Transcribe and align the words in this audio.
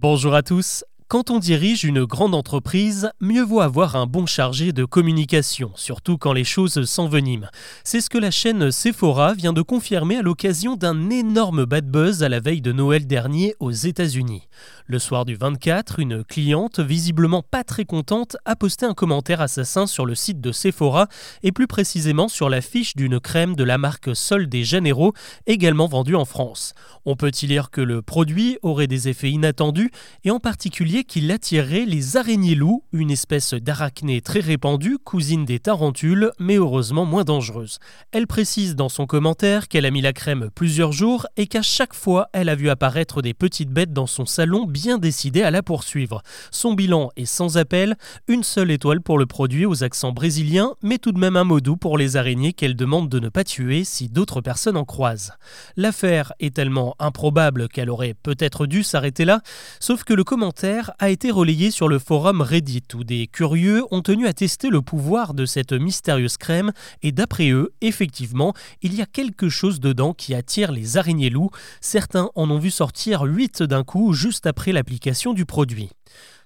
Bonjour 0.00 0.32
à 0.32 0.44
tous. 0.44 0.84
Quand 1.08 1.30
on 1.30 1.38
dirige 1.38 1.84
une 1.84 2.04
grande 2.04 2.34
entreprise, 2.34 3.10
mieux 3.18 3.42
vaut 3.42 3.62
avoir 3.62 3.96
un 3.96 4.04
bon 4.04 4.26
chargé 4.26 4.74
de 4.74 4.84
communication, 4.84 5.70
surtout 5.74 6.18
quand 6.18 6.34
les 6.34 6.44
choses 6.44 6.84
s'enveniment. 6.84 7.48
C'est 7.82 8.02
ce 8.02 8.10
que 8.10 8.18
la 8.18 8.30
chaîne 8.30 8.70
Sephora 8.70 9.32
vient 9.32 9.54
de 9.54 9.62
confirmer 9.62 10.16
à 10.18 10.22
l'occasion 10.22 10.76
d'un 10.76 11.08
énorme 11.08 11.64
bad 11.64 11.90
buzz 11.90 12.22
à 12.22 12.28
la 12.28 12.40
veille 12.40 12.60
de 12.60 12.72
Noël 12.72 13.06
dernier 13.06 13.54
aux 13.58 13.70
États-Unis. 13.70 14.48
Le 14.86 14.98
soir 14.98 15.24
du 15.24 15.34
24, 15.34 15.98
une 15.98 16.24
cliente, 16.24 16.78
visiblement 16.78 17.42
pas 17.42 17.64
très 17.64 17.86
contente, 17.86 18.36
a 18.44 18.54
posté 18.54 18.84
un 18.84 18.92
commentaire 18.92 19.40
assassin 19.40 19.86
sur 19.86 20.04
le 20.04 20.14
site 20.14 20.42
de 20.42 20.52
Sephora 20.52 21.08
et 21.42 21.52
plus 21.52 21.66
précisément 21.66 22.28
sur 22.28 22.50
la 22.50 22.60
fiche 22.60 22.96
d'une 22.96 23.18
crème 23.18 23.56
de 23.56 23.64
la 23.64 23.78
marque 23.78 24.14
Sol 24.14 24.46
de 24.46 24.62
Janeiro, 24.62 25.14
également 25.46 25.86
vendue 25.86 26.16
en 26.16 26.26
France. 26.26 26.74
On 27.06 27.16
peut 27.16 27.32
y 27.40 27.46
lire 27.46 27.70
que 27.70 27.80
le 27.80 28.02
produit 28.02 28.58
aurait 28.60 28.86
des 28.86 29.08
effets 29.08 29.30
inattendus 29.30 29.90
et 30.24 30.30
en 30.30 30.38
particulier 30.38 30.97
qu'il 31.04 31.30
attirerait 31.30 31.84
les 31.84 32.16
araignées-loups, 32.16 32.84
une 32.92 33.10
espèce 33.10 33.54
d'arachnée 33.54 34.20
très 34.20 34.40
répandue, 34.40 34.98
cousine 34.98 35.44
des 35.44 35.58
tarentules, 35.58 36.30
mais 36.38 36.56
heureusement 36.56 37.04
moins 37.04 37.24
dangereuse. 37.24 37.78
Elle 38.12 38.26
précise 38.26 38.76
dans 38.76 38.88
son 38.88 39.06
commentaire 39.06 39.68
qu'elle 39.68 39.86
a 39.86 39.90
mis 39.90 40.00
la 40.00 40.12
crème 40.12 40.50
plusieurs 40.54 40.92
jours 40.92 41.26
et 41.36 41.46
qu'à 41.46 41.62
chaque 41.62 41.94
fois, 41.94 42.28
elle 42.32 42.48
a 42.48 42.54
vu 42.54 42.70
apparaître 42.70 43.22
des 43.22 43.34
petites 43.34 43.70
bêtes 43.70 43.92
dans 43.92 44.06
son 44.06 44.26
salon 44.26 44.66
bien 44.66 44.98
décidées 44.98 45.42
à 45.42 45.50
la 45.50 45.62
poursuivre. 45.62 46.22
Son 46.50 46.74
bilan 46.74 47.10
est 47.16 47.26
sans 47.26 47.58
appel, 47.58 47.96
une 48.26 48.42
seule 48.42 48.70
étoile 48.70 49.00
pour 49.00 49.18
le 49.18 49.26
produit 49.26 49.66
aux 49.66 49.84
accents 49.84 50.12
brésiliens, 50.12 50.74
mais 50.82 50.98
tout 50.98 51.12
de 51.12 51.18
même 51.18 51.36
un 51.36 51.44
mot 51.44 51.60
doux 51.60 51.76
pour 51.76 51.98
les 51.98 52.16
araignées 52.16 52.52
qu'elle 52.52 52.76
demande 52.76 53.08
de 53.08 53.20
ne 53.20 53.28
pas 53.28 53.44
tuer 53.44 53.84
si 53.84 54.08
d'autres 54.08 54.40
personnes 54.40 54.76
en 54.76 54.84
croisent. 54.84 55.32
L'affaire 55.76 56.32
est 56.40 56.54
tellement 56.54 56.94
improbable 56.98 57.68
qu'elle 57.68 57.90
aurait 57.90 58.14
peut-être 58.14 58.66
dû 58.66 58.82
s'arrêter 58.82 59.24
là, 59.24 59.40
sauf 59.80 60.04
que 60.04 60.14
le 60.14 60.24
commentaire 60.24 60.87
a 60.98 61.10
été 61.10 61.30
relayé 61.30 61.70
sur 61.70 61.88
le 61.88 61.98
forum 61.98 62.40
Reddit 62.40 62.82
où 62.94 63.04
des 63.04 63.26
curieux 63.26 63.84
ont 63.90 64.02
tenu 64.02 64.26
à 64.26 64.32
tester 64.32 64.70
le 64.70 64.82
pouvoir 64.82 65.34
de 65.34 65.46
cette 65.46 65.72
mystérieuse 65.72 66.36
crème 66.36 66.72
et 67.02 67.12
d'après 67.12 67.50
eux, 67.50 67.72
effectivement, 67.80 68.54
il 68.82 68.94
y 68.94 69.02
a 69.02 69.06
quelque 69.06 69.48
chose 69.48 69.80
dedans 69.80 70.14
qui 70.14 70.34
attire 70.34 70.72
les 70.72 70.96
araignées 70.96 71.30
loups. 71.30 71.50
Certains 71.80 72.30
en 72.34 72.50
ont 72.50 72.58
vu 72.58 72.70
sortir 72.70 73.22
8 73.22 73.62
d'un 73.62 73.84
coup 73.84 74.12
juste 74.12 74.46
après 74.46 74.72
l'application 74.72 75.34
du 75.34 75.44
produit. 75.44 75.90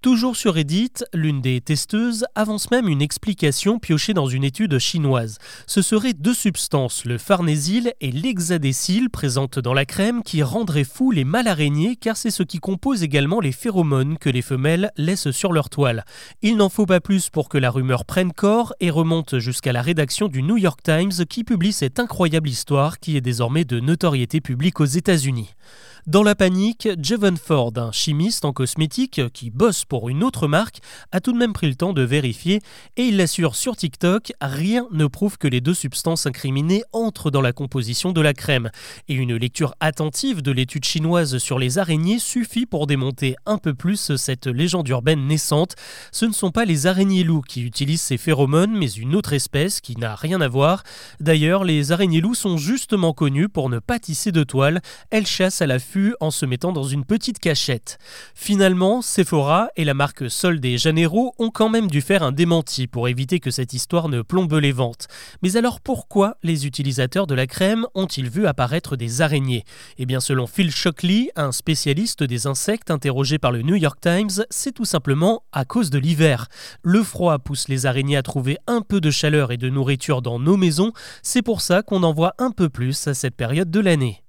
Toujours 0.00 0.36
sur 0.36 0.54
Reddit, 0.54 0.92
l'une 1.12 1.40
des 1.40 1.60
testeuses 1.60 2.24
avance 2.36 2.70
même 2.70 2.86
une 2.86 3.02
explication 3.02 3.80
piochée 3.80 4.14
dans 4.14 4.28
une 4.28 4.44
étude 4.44 4.78
chinoise. 4.78 5.38
Ce 5.66 5.82
seraient 5.82 6.12
deux 6.12 6.34
substances, 6.34 7.04
le 7.04 7.18
farnésil 7.18 7.92
et 8.00 8.12
l'hexadécile, 8.12 9.10
présentes 9.10 9.58
dans 9.58 9.74
la 9.74 9.84
crème, 9.86 10.22
qui 10.22 10.44
rendraient 10.44 10.84
fous 10.84 11.10
les 11.10 11.24
mâles 11.24 11.48
araignées 11.48 11.96
car 11.96 12.16
c'est 12.16 12.30
ce 12.30 12.44
qui 12.44 12.58
compose 12.58 13.02
également 13.02 13.40
les 13.40 13.50
phéromones 13.50 14.18
que 14.18 14.30
les 14.30 14.40
femelles 14.40 14.92
laissent 14.96 15.32
sur 15.32 15.52
leur 15.52 15.68
toile. 15.68 16.04
Il 16.42 16.58
n'en 16.58 16.68
faut 16.68 16.86
pas 16.86 17.00
plus 17.00 17.28
pour 17.28 17.48
que 17.48 17.58
la 17.58 17.72
rumeur 17.72 18.04
prenne 18.04 18.32
corps 18.32 18.74
et 18.78 18.90
remonte 18.90 19.40
jusqu'à 19.40 19.72
la 19.72 19.82
rédaction 19.82 20.28
du 20.28 20.44
New 20.44 20.58
York 20.58 20.78
Times 20.80 21.26
qui 21.28 21.42
publie 21.42 21.72
cette 21.72 21.98
incroyable 21.98 22.48
histoire 22.48 23.00
qui 23.00 23.16
est 23.16 23.20
désormais 23.20 23.64
de 23.64 23.80
notoriété 23.80 24.40
publique 24.40 24.78
aux 24.78 24.84
États-Unis. 24.84 25.56
Dans 26.08 26.22
la 26.22 26.34
panique, 26.34 26.88
Jevon 27.02 27.36
Ford, 27.36 27.72
un 27.76 27.92
chimiste 27.92 28.46
en 28.46 28.54
cosmétique 28.54 29.20
qui 29.34 29.47
bosse 29.50 29.84
pour 29.84 30.08
une 30.08 30.22
autre 30.22 30.48
marque, 30.48 30.78
a 31.12 31.20
tout 31.20 31.32
de 31.32 31.38
même 31.38 31.52
pris 31.52 31.68
le 31.68 31.74
temps 31.74 31.92
de 31.92 32.02
vérifier 32.02 32.60
et 32.96 33.04
il 33.04 33.16
l'assure 33.16 33.54
sur 33.54 33.76
TikTok, 33.76 34.32
rien 34.40 34.86
ne 34.92 35.06
prouve 35.06 35.38
que 35.38 35.48
les 35.48 35.60
deux 35.60 35.74
substances 35.74 36.26
incriminées 36.26 36.82
entrent 36.92 37.30
dans 37.30 37.40
la 37.40 37.52
composition 37.52 38.12
de 38.12 38.20
la 38.20 38.34
crème. 38.34 38.70
Et 39.08 39.14
une 39.14 39.36
lecture 39.36 39.74
attentive 39.80 40.42
de 40.42 40.52
l'étude 40.52 40.84
chinoise 40.84 41.38
sur 41.38 41.58
les 41.58 41.78
araignées 41.78 42.18
suffit 42.18 42.66
pour 42.66 42.86
démonter 42.86 43.36
un 43.46 43.58
peu 43.58 43.74
plus 43.74 44.16
cette 44.16 44.46
légende 44.46 44.88
urbaine 44.88 45.26
naissante. 45.26 45.74
Ce 46.12 46.24
ne 46.24 46.32
sont 46.32 46.50
pas 46.50 46.64
les 46.64 46.86
araignées 46.86 47.24
loups 47.24 47.42
qui 47.42 47.62
utilisent 47.62 48.02
ces 48.02 48.18
phéromones, 48.18 48.76
mais 48.76 48.90
une 48.90 49.14
autre 49.14 49.32
espèce 49.32 49.80
qui 49.80 49.96
n'a 49.96 50.14
rien 50.14 50.40
à 50.40 50.48
voir. 50.48 50.82
D'ailleurs, 51.20 51.64
les 51.64 51.92
araignées 51.92 52.20
loups 52.20 52.34
sont 52.34 52.56
justement 52.56 53.12
connues 53.12 53.48
pour 53.48 53.70
ne 53.70 53.78
pas 53.78 53.98
tisser 53.98 54.32
de 54.32 54.44
toile. 54.44 54.80
Elles 55.10 55.26
chassent 55.26 55.62
à 55.62 55.66
l'affût 55.66 56.14
en 56.20 56.30
se 56.30 56.46
mettant 56.46 56.72
dans 56.72 56.84
une 56.84 57.04
petite 57.04 57.38
cachette. 57.38 57.98
Finalement, 58.34 59.02
Et 59.76 59.84
la 59.84 59.94
marque 59.94 60.28
Sol 60.28 60.58
de 60.58 60.76
Janeiro 60.76 61.32
ont 61.38 61.50
quand 61.50 61.68
même 61.68 61.86
dû 61.86 62.00
faire 62.00 62.24
un 62.24 62.32
démenti 62.32 62.88
pour 62.88 63.06
éviter 63.06 63.38
que 63.38 63.52
cette 63.52 63.72
histoire 63.72 64.08
ne 64.08 64.22
plombe 64.22 64.52
les 64.54 64.72
ventes. 64.72 65.06
Mais 65.42 65.56
alors 65.56 65.80
pourquoi 65.80 66.38
les 66.42 66.66
utilisateurs 66.66 67.28
de 67.28 67.36
la 67.36 67.46
crème 67.46 67.86
ont-ils 67.94 68.28
vu 68.28 68.48
apparaître 68.48 68.96
des 68.96 69.22
araignées? 69.22 69.62
Eh 69.96 70.06
bien 70.06 70.18
selon 70.18 70.48
Phil 70.48 70.72
Shockley, 70.72 71.30
un 71.36 71.52
spécialiste 71.52 72.24
des 72.24 72.48
insectes 72.48 72.90
interrogé 72.90 73.38
par 73.38 73.52
le 73.52 73.62
New 73.62 73.76
York 73.76 74.00
Times, 74.00 74.44
c'est 74.50 74.72
tout 74.72 74.84
simplement 74.84 75.44
à 75.52 75.64
cause 75.64 75.90
de 75.90 76.00
l'hiver. 76.00 76.48
Le 76.82 77.04
froid 77.04 77.38
pousse 77.38 77.68
les 77.68 77.86
araignées 77.86 78.16
à 78.16 78.24
trouver 78.24 78.58
un 78.66 78.80
peu 78.80 79.00
de 79.00 79.12
chaleur 79.12 79.52
et 79.52 79.56
de 79.56 79.68
nourriture 79.68 80.20
dans 80.20 80.40
nos 80.40 80.56
maisons, 80.56 80.90
c'est 81.22 81.42
pour 81.42 81.60
ça 81.60 81.82
qu'on 81.82 82.02
en 82.02 82.12
voit 82.12 82.34
un 82.38 82.50
peu 82.50 82.68
plus 82.68 83.06
à 83.06 83.14
cette 83.14 83.36
période 83.36 83.70
de 83.70 83.80
l'année. 83.80 84.24